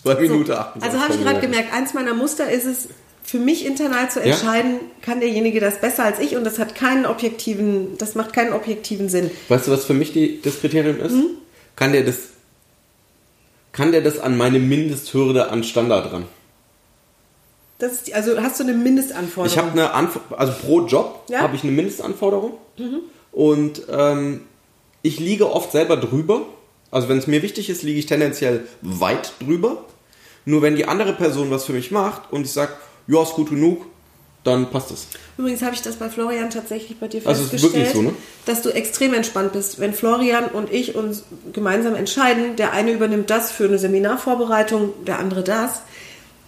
[0.00, 0.82] Zwei Minuten acht.
[0.82, 2.88] Also habe ich gerade gemerkt, eins meiner Muster ist es,
[3.24, 4.26] für mich internal zu Ja?
[4.26, 8.52] entscheiden, kann derjenige das besser als ich und das hat keinen objektiven, das macht keinen
[8.52, 9.30] objektiven Sinn.
[9.48, 11.12] Weißt du, was für mich die, das Kriterium ist?
[11.12, 11.26] Hm?
[11.76, 12.16] Kann der das
[13.72, 16.26] kann der das an meine Mindesthürde an Standard ran?
[17.78, 19.46] Das ist die, also hast du eine Mindestanforderung?
[19.46, 21.38] Ich habe eine Anforderung, also pro Job Ja.
[21.38, 21.42] Mhm.
[21.42, 22.52] habe ich eine Mindestanforderung
[23.32, 24.42] und ähm,
[25.02, 26.42] ich liege oft selber drüber.
[26.92, 29.84] Also wenn es mir wichtig ist, liege ich tendenziell weit drüber.
[30.44, 32.72] Nur wenn die andere Person was für mich macht und ich sage,
[33.06, 33.86] ja, ist gut genug,
[34.44, 35.06] dann passt es.
[35.38, 38.12] Übrigens habe ich das bei Florian tatsächlich bei dir Also festgestellt, so, ne?
[38.44, 39.78] dass du extrem entspannt bist.
[39.78, 45.20] Wenn Florian und ich uns gemeinsam entscheiden, der eine übernimmt das für eine Seminarvorbereitung, der
[45.20, 45.82] andere das,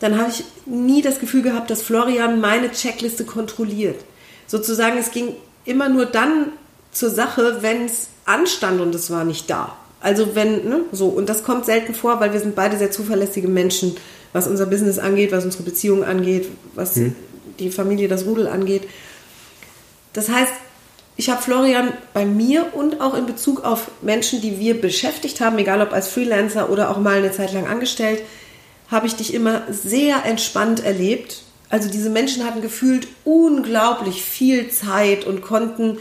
[0.01, 4.01] dann habe ich nie das Gefühl gehabt, dass Florian meine Checkliste kontrolliert.
[4.47, 6.53] Sozusagen, es ging immer nur dann
[6.91, 9.77] zur Sache, wenn es anstand und es war nicht da.
[10.01, 13.49] Also wenn, ne, so, und das kommt selten vor, weil wir sind beide sehr zuverlässige
[13.49, 13.97] Menschen,
[14.33, 16.97] was unser Business angeht, was unsere Beziehung angeht, was
[17.59, 18.83] die Familie, das Rudel angeht.
[20.13, 20.53] Das heißt,
[21.17, 25.59] ich habe Florian bei mir und auch in Bezug auf Menschen, die wir beschäftigt haben,
[25.59, 28.23] egal ob als Freelancer oder auch mal eine Zeit lang angestellt,
[28.91, 31.43] habe ich dich immer sehr entspannt erlebt.
[31.71, 35.99] Also diese Menschen hatten gefühlt unglaublich viel Zeit und konnten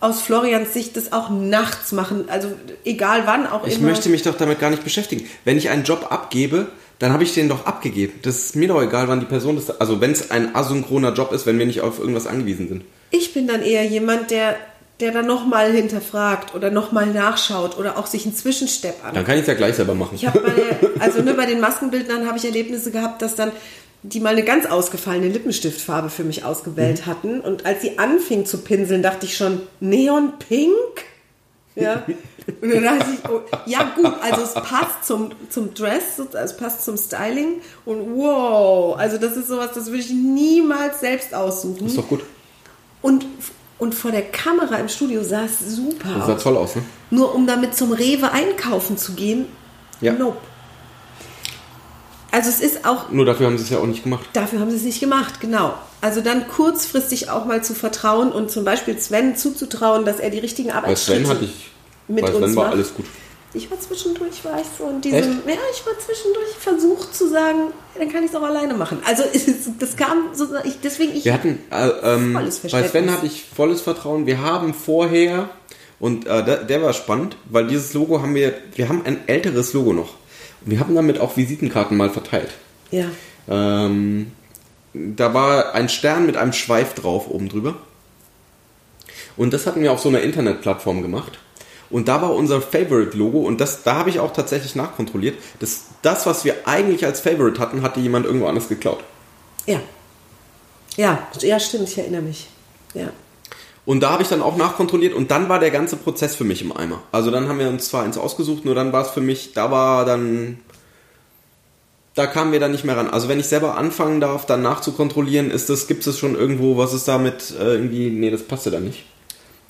[0.00, 2.24] aus Florians Sicht das auch nachts machen.
[2.28, 2.48] Also
[2.84, 3.88] egal wann auch Ich immer.
[3.88, 5.28] möchte mich doch damit gar nicht beschäftigen.
[5.44, 6.66] Wenn ich einen Job abgebe,
[7.02, 8.12] dann habe ich den doch abgegeben.
[8.22, 9.80] Das ist mir doch egal, wann die Person das.
[9.80, 12.84] Also wenn es ein asynchroner Job ist, wenn wir nicht auf irgendwas angewiesen sind.
[13.10, 14.54] Ich bin dann eher jemand, der,
[15.00, 19.14] der dann nochmal hinterfragt oder nochmal nachschaut oder auch sich einen Zwischenstep an.
[19.14, 20.14] Dann kann ich es ja gleich selber machen.
[20.14, 20.40] Ich habe
[21.00, 23.50] also nur bei den Maskenbildnern habe ich Erlebnisse gehabt, dass dann
[24.04, 27.40] die mal eine ganz ausgefallene Lippenstiftfarbe für mich ausgewählt hatten.
[27.40, 30.72] Und als sie anfing zu pinseln, dachte ich schon, Neon Pink?
[31.74, 32.02] Ja.
[32.60, 36.84] Und dann dachte ich, oh, ja gut, also es passt zum, zum Dress, es passt
[36.84, 37.60] zum Styling.
[37.86, 41.86] Und wow, also das ist sowas, das würde ich niemals selbst aussuchen.
[41.86, 42.22] ist doch gut.
[43.00, 43.24] Und,
[43.78, 46.42] und vor der Kamera im Studio sah es super Das sah aus.
[46.42, 46.82] toll aus, ne?
[47.10, 49.46] Nur um damit zum Rewe einkaufen zu gehen,
[50.00, 50.12] Ja.
[50.12, 50.38] nope.
[52.30, 54.24] Also es ist auch, Nur dafür haben sie es ja auch nicht gemacht.
[54.32, 55.74] dafür haben sie es nicht gemacht, genau.
[56.02, 60.40] Also dann kurzfristig auch mal zu vertrauen und zum Beispiel Sven zuzutrauen, dass er die
[60.40, 61.70] richtigen Bei Arbeitsschritte Sven hatte ich.
[62.08, 62.74] mit bei uns Sven war macht.
[62.74, 63.06] alles gut.
[63.54, 65.28] Ich war zwischendurch, war ich so in diesem, Echt?
[65.46, 67.58] ja, ich war zwischendurch versucht zu sagen,
[67.98, 68.98] dann kann ich es auch alleine machen.
[69.06, 69.22] Also
[69.78, 72.50] das kam so, ich, deswegen ich, Wir hatten, äh, ähm, bei.
[72.88, 74.26] Sven hatte ich volles Vertrauen.
[74.26, 75.50] Wir haben vorher,
[76.00, 79.72] und äh, der, der war spannend, weil dieses Logo haben wir, wir haben ein älteres
[79.74, 80.14] Logo noch.
[80.62, 82.50] Wir haben damit auch Visitenkarten mal verteilt.
[82.90, 83.04] ja,
[83.48, 84.32] Ähm,
[84.94, 87.76] da war ein Stern mit einem Schweif drauf oben drüber.
[89.36, 91.38] Und das hatten wir auf so einer Internetplattform gemacht.
[91.90, 95.36] Und da war unser Favorite-Logo und das, da habe ich auch tatsächlich nachkontrolliert.
[95.60, 99.04] Das, das, was wir eigentlich als Favorite hatten, hatte jemand irgendwo anders geklaut.
[99.66, 99.80] ja,
[100.96, 102.48] ja, ja, stimmt, ich erinnere mich,
[102.94, 103.10] ja.
[103.84, 106.62] Und da habe ich dann auch nachkontrolliert und dann war der ganze Prozess für mich
[106.62, 107.02] im Eimer.
[107.10, 109.70] Also dann haben wir uns zwar eins ausgesucht, nur dann war es für mich, da
[109.70, 110.60] war dann,
[112.14, 113.08] da kamen wir dann nicht mehr ran.
[113.08, 116.92] Also wenn ich selber anfangen darf, dann nachzukontrollieren, ist das, gibt es schon irgendwo, was
[116.92, 119.04] ist damit äh, irgendwie, nee, das passte da nicht.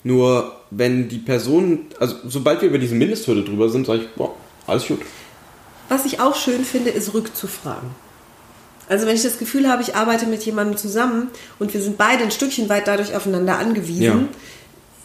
[0.03, 4.35] Nur wenn die Person, also sobald wir über diese Mindesthürde drüber sind, sage ich, boah,
[4.67, 4.99] alles gut.
[5.87, 7.89] Was ich auch schön finde, ist rückzufragen.
[8.89, 11.29] Also wenn ich das Gefühl habe, ich arbeite mit jemandem zusammen
[11.59, 14.03] und wir sind beide ein Stückchen weit dadurch aufeinander angewiesen.
[14.03, 14.19] Ja.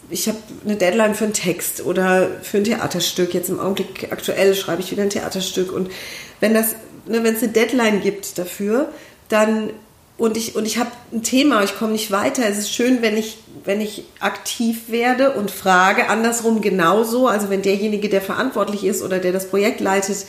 [0.09, 3.33] Ich habe eine Deadline für einen Text oder für ein Theaterstück.
[3.33, 5.71] Jetzt im Augenblick aktuell schreibe ich wieder ein Theaterstück.
[5.71, 5.91] Und
[6.39, 8.89] wenn das, ne, wenn es eine Deadline gibt dafür,
[9.29, 9.71] dann
[10.17, 12.43] und ich und ich habe ein Thema, ich komme nicht weiter.
[12.47, 16.09] Es ist schön, wenn ich wenn ich aktiv werde und frage.
[16.09, 17.27] Andersrum genauso.
[17.27, 20.25] Also wenn derjenige, der verantwortlich ist oder der das Projekt leitet,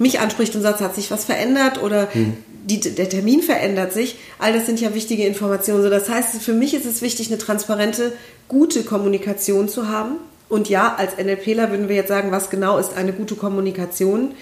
[0.00, 2.08] mich anspricht und sagt, hat sich was verändert oder
[2.64, 4.16] die, der Termin verändert sich.
[4.38, 5.82] All das sind ja wichtige Informationen.
[5.82, 8.12] So, das heißt, für mich ist es wichtig, eine transparente,
[8.48, 10.16] gute Kommunikation zu haben.
[10.48, 14.32] Und ja, als NLPler würden wir jetzt sagen, was genau ist eine gute Kommunikation?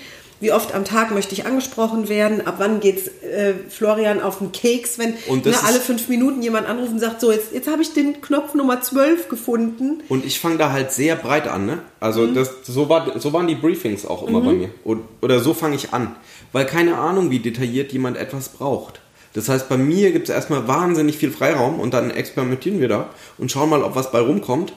[0.40, 2.46] Wie oft am Tag möchte ich angesprochen werden?
[2.46, 6.92] Ab wann geht's äh, Florian auf den Keks, wenn ne, alle fünf Minuten jemand anruft
[6.92, 10.02] und sagt, so, jetzt, jetzt habe ich den Knopf Nummer 12 gefunden.
[10.08, 11.78] Und ich fange da halt sehr breit an, ne?
[11.98, 12.34] Also Mhm.
[12.34, 14.70] das, so, war, so waren die Briefings auch immer bei mir.
[14.84, 16.14] Und, oder so fange ich an.
[16.52, 19.00] Weil keine Ahnung, wie detailliert jemand etwas braucht.
[19.34, 23.10] Das heißt, bei mir gibt es erstmal wahnsinnig viel Freiraum und dann experimentieren wir da
[23.38, 24.72] und schauen mal, ob was bei rumkommt.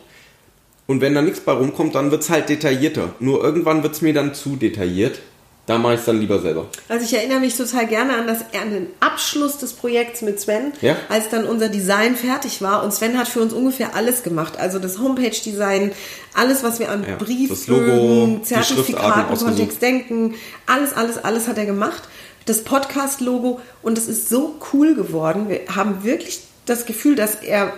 [0.87, 3.13] Und wenn da nichts bei rumkommt, dann wird es halt detaillierter.
[3.19, 5.19] Nur irgendwann wird es mir dann zu detailliert.
[5.67, 6.65] Da mache ich es dann lieber selber.
[6.89, 10.73] Also ich erinnere mich total gerne an, das, an den Abschluss des Projekts mit Sven,
[10.81, 10.95] Ja.
[11.07, 12.83] als dann unser Design fertig war.
[12.83, 14.57] Und Sven hat für uns ungefähr alles gemacht.
[14.59, 15.91] Also das Homepage-Design,
[16.33, 19.37] alles, was wir an Ja, Briefbögen, Zertifikaten.
[19.37, 20.33] Kontext denken,
[20.65, 22.03] alles, alles, alles hat er gemacht.
[22.47, 25.47] Das Podcast-Logo und es ist so cool geworden.
[25.47, 27.71] Wir haben wirklich das Gefühl, dass er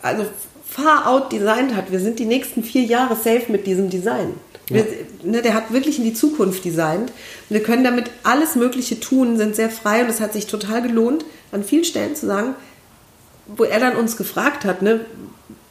[0.00, 0.24] also
[0.66, 1.92] far out designt hat.
[1.92, 4.32] Wir sind die nächsten vier Jahre safe mit diesem Design.
[4.74, 4.86] Wir,
[5.22, 7.12] ne, der hat wirklich in die Zukunft designt.
[7.48, 11.24] Wir können damit alles Mögliche tun, sind sehr frei und es hat sich total gelohnt,
[11.50, 12.54] an vielen Stellen zu sagen,
[13.46, 15.00] wo er dann uns gefragt hat, ne,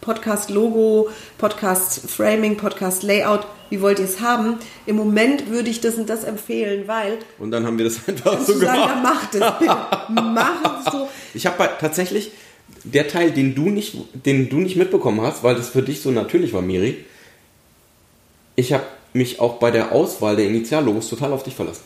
[0.01, 4.57] Podcast-Logo, Podcast-Framing, Podcast-Layout, wie wollt ihr es haben?
[4.85, 8.39] Im Moment würde ich das und das empfehlen, weil Und dann haben wir das einfach
[8.41, 9.03] so sagen, ja, gemacht.
[9.03, 9.77] macht es, bitte.
[10.09, 11.07] Mach es so.
[11.33, 12.31] Ich habe tatsächlich
[12.83, 16.11] der Teil, den du nicht, den du nicht mitbekommen hast, weil das für dich so
[16.11, 17.05] natürlich war, Miri.
[18.61, 21.83] Ich habe mich auch bei der Auswahl der Initiallogos total auf dich verlassen.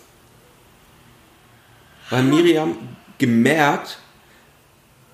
[2.09, 2.77] Weil Miriam
[3.17, 3.97] gemerkt,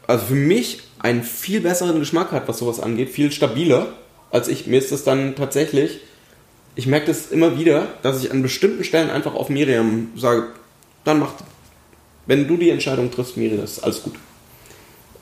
[0.08, 3.94] also für mich einen viel besseren Geschmack hat, was sowas angeht, viel stabiler
[4.32, 4.66] als ich.
[4.66, 6.00] Mir ist das dann tatsächlich,
[6.74, 10.48] ich merke das immer wieder, dass ich an bestimmten Stellen einfach auf Miriam sage,
[11.04, 11.34] dann mach,
[12.26, 14.16] wenn du die Entscheidung triffst, Miriam, das ist alles gut.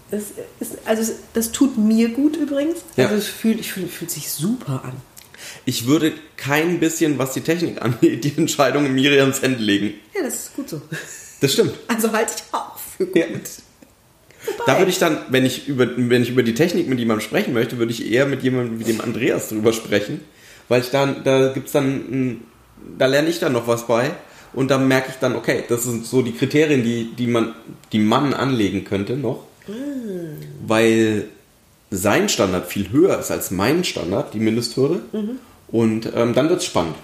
[0.10, 0.23] Das
[0.62, 2.78] ist, also das tut mir gut übrigens.
[2.95, 3.08] Ja.
[3.08, 4.93] Also es fühlt, ich fühl, fühlt sich super an.
[5.69, 9.93] Ich würde kein bisschen, was die Technik angeht, die Entscheidung in Miriams Hände legen.
[10.15, 10.82] Ja, das ist gut so.
[11.41, 11.73] Das stimmt.
[11.88, 13.15] Also halte ich auch für gut.
[13.15, 13.25] Ja.
[14.65, 17.53] Da würde ich dann, wenn ich, über, wenn ich über die Technik mit jemandem sprechen
[17.53, 20.21] möchte, würde ich eher mit jemandem wie dem Andreas drüber sprechen.
[20.69, 22.41] Weil ich dann, da gibt's dann,
[22.97, 24.10] da lerne ich dann noch was bei.
[24.53, 27.53] Und da merke ich dann, okay, das sind so die Kriterien, die, die man,
[27.91, 29.43] die man anlegen könnte noch.
[30.65, 31.25] Weil
[31.91, 35.01] sein Standard viel höher ist als mein Standard, die Mindesthürde.
[35.71, 36.95] Und ähm, dann wird's spannend.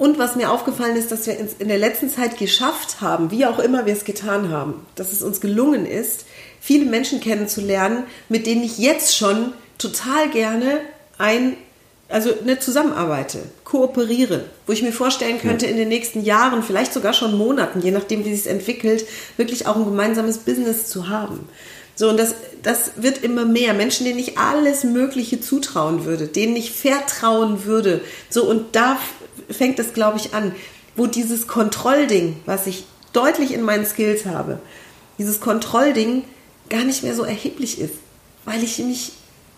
[0.00, 3.58] Und was mir aufgefallen ist, dass wir in der letzten Zeit geschafft haben, wie auch
[3.58, 6.24] immer wir es getan haben, dass es uns gelungen ist,
[6.58, 10.80] viele Menschen kennenzulernen, mit denen ich jetzt schon total gerne
[11.18, 11.54] ein,
[12.08, 17.12] also eine zusammenarbeite, kooperiere, wo ich mir vorstellen könnte, in den nächsten Jahren, vielleicht sogar
[17.12, 19.04] schon Monaten, je nachdem, wie sich es entwickelt,
[19.36, 21.46] wirklich auch ein gemeinsames Business zu haben.
[22.00, 23.74] So, und das, das wird immer mehr.
[23.74, 28.00] Menschen, denen ich alles Mögliche zutrauen würde, denen ich vertrauen würde.
[28.30, 28.98] So, und da
[29.50, 30.54] fängt es, glaube ich, an,
[30.96, 34.60] wo dieses Kontrollding, was ich deutlich in meinen Skills habe,
[35.18, 36.24] dieses Kontrollding
[36.70, 37.92] gar nicht mehr so erheblich ist.
[38.46, 39.12] Weil ich mich,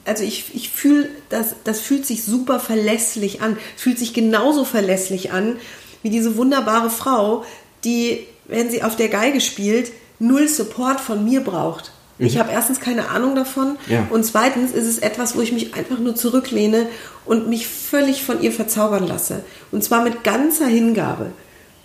[0.04, 3.56] also ich, ich fühle, das, das fühlt sich super verlässlich an.
[3.76, 5.60] Es fühlt sich genauso verlässlich an,
[6.02, 7.44] wie diese wunderbare Frau,
[7.84, 11.92] die, wenn sie auf der Geige spielt, null Support von mir braucht.
[12.26, 14.06] Ich habe erstens keine Ahnung davon Ja.
[14.10, 16.86] und zweitens ist es etwas, wo ich mich einfach nur zurücklehne
[17.24, 19.44] und mich völlig von ihr verzaubern lasse.
[19.70, 21.32] Und zwar mit ganzer Hingabe.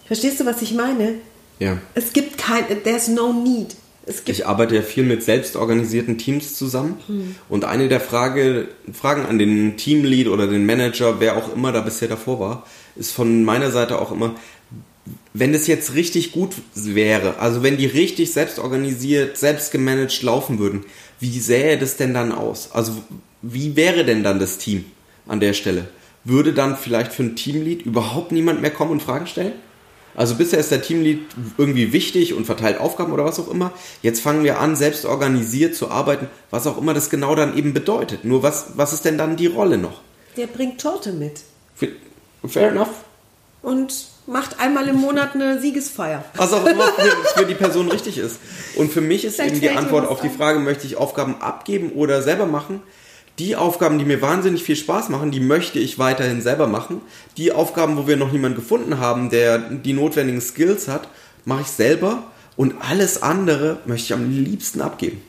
[0.06, 1.16] Verstehst du, was ich meine?
[1.60, 1.78] Ja.
[1.96, 3.76] Es gibt kein, there's no need.
[4.06, 7.36] Es gibt Ich arbeite ja viel mit selbstorganisierten Teams zusammen.
[7.50, 11.82] Und eine der Frage, Fragen an den Teamlead oder den Manager, wer auch immer da
[11.82, 14.36] bisher davor war, ist von meiner Seite auch immer,
[15.34, 20.86] wenn es jetzt richtig gut wäre, also wenn die richtig selbstorganisiert, selbst gemanagt laufen würden,
[21.20, 22.72] wie sähe das denn dann aus?
[22.74, 22.94] Also
[23.42, 24.86] wie wäre denn dann das Team
[25.28, 25.88] an der Stelle?
[26.24, 29.54] Würde dann vielleicht für ein Teamlead überhaupt niemand mehr kommen und Fragen stellen?
[30.16, 31.20] Also bisher ist der Teamlead
[31.60, 33.72] irgendwie wichtig und verteilt Aufgaben oder was auch immer.
[34.02, 37.72] Jetzt fangen wir an, selbst organisiert zu arbeiten, was auch immer das genau dann eben
[37.72, 38.26] bedeutet.
[38.26, 40.02] Nur was, was ist denn dann die Rolle noch?
[40.36, 41.42] Der bringt Torte mit
[42.48, 42.90] Fair enough.
[43.62, 46.24] und macht einmal im Monat eine Siegesfeier.
[46.36, 48.38] Was auch immer für, für die Person richtig ist.
[48.76, 50.30] Und für mich ist Vielleicht eben die Antwort auf die.
[50.30, 52.82] Frage, möchte ich Aufgaben abgeben oder selber machen?
[53.40, 57.02] Die Aufgaben, die mir wahnsinnig viel Spaß machen, die möchte ich weiterhin selber machen.
[57.38, 61.08] Die Aufgaben, wo wir noch niemanden gefunden haben, der die notwendigen Skills hat,
[61.46, 62.24] mache ich selber.
[62.56, 65.22] Und alles andere möchte ich am liebsten abgeben.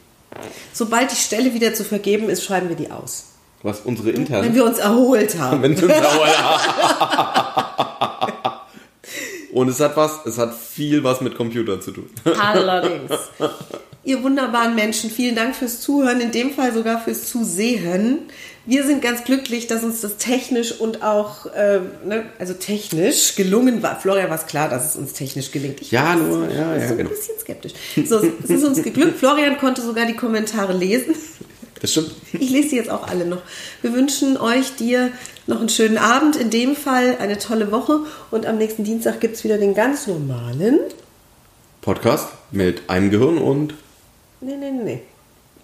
[0.72, 3.26] Sobald die Stelle wieder zu vergeben ist, schreiben wir die aus.
[3.62, 4.54] Was unsere Wenn internen.
[4.54, 5.62] wir uns erholt haben.
[5.62, 5.88] Wenn wir
[9.58, 12.08] Und es hat was, es hat viel was mit Computern zu tun.
[12.38, 13.10] Allerdings.
[14.04, 18.20] Ihr wunderbaren Menschen, vielen Dank fürs Zuhören, in dem Fall sogar fürs Zusehen.
[18.66, 23.82] Wir sind ganz glücklich, dass uns das technisch und auch, äh, ne, also technisch gelungen
[23.82, 23.98] war.
[23.98, 25.82] Florian war es klar, dass es uns technisch gelingt.
[25.82, 27.10] Ich Ja, nur, nicht, ja, ich bin ja, so genau.
[27.10, 27.72] ein bisschen skeptisch.
[28.06, 29.18] So, es ist uns geglückt.
[29.18, 31.16] Florian konnte sogar die Kommentare lesen.
[31.80, 32.10] Das stimmt.
[32.32, 33.42] Ich lese sie jetzt auch alle noch.
[33.82, 35.10] Wir wünschen euch, dir
[35.46, 39.36] noch einen schönen Abend, in dem Fall eine tolle Woche und am nächsten Dienstag gibt
[39.36, 40.80] es wieder den ganz normalen.
[41.80, 43.74] Podcast mit einem Gehirn und
[44.40, 45.02] Nee, nee, nee.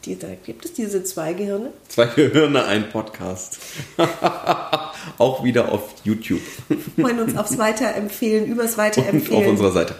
[0.04, 1.70] Die, da gibt es diese zwei Gehirne.
[1.88, 3.58] zwei Gehirne, ein Podcast.
[5.18, 9.42] Auch wieder auf YouTube Wir freuen uns aufs Weiterempfehlen, übers und Weiterempfehlen.
[9.42, 9.94] auf unserer Seite.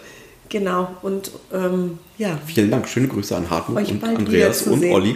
[0.49, 0.89] Genau.
[1.01, 2.87] Und ähm, ja, Vielen Dank.
[2.87, 4.17] Schöne Grüße an Hartmut und Andreas
[4.63, 4.93] und wiederzusehen.
[4.93, 5.15] Olli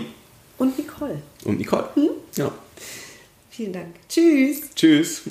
[0.60, 1.22] und Nicole.
[1.46, 1.90] und Nicole.
[1.96, 2.10] Hm?
[2.36, 2.52] Ja.
[3.50, 3.88] Vielen Dank.
[4.08, 4.70] Tschüss.
[4.76, 5.24] Tschüss.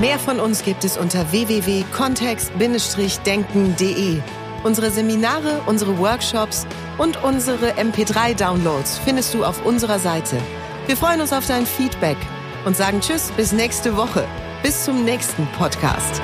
[0.00, 4.18] Mehr von uns gibt es unter www.kontext-denken.de.
[4.64, 6.66] Unsere Seminare, unsere Workshops
[6.98, 10.36] und unsere MP3-Downloads findest du auf unserer Seite.
[10.86, 12.16] Wir freuen uns auf dein Feedback
[12.64, 14.26] und sagen Tschüss bis nächste Woche.
[14.62, 16.20] Bis zum nächsten Podcast.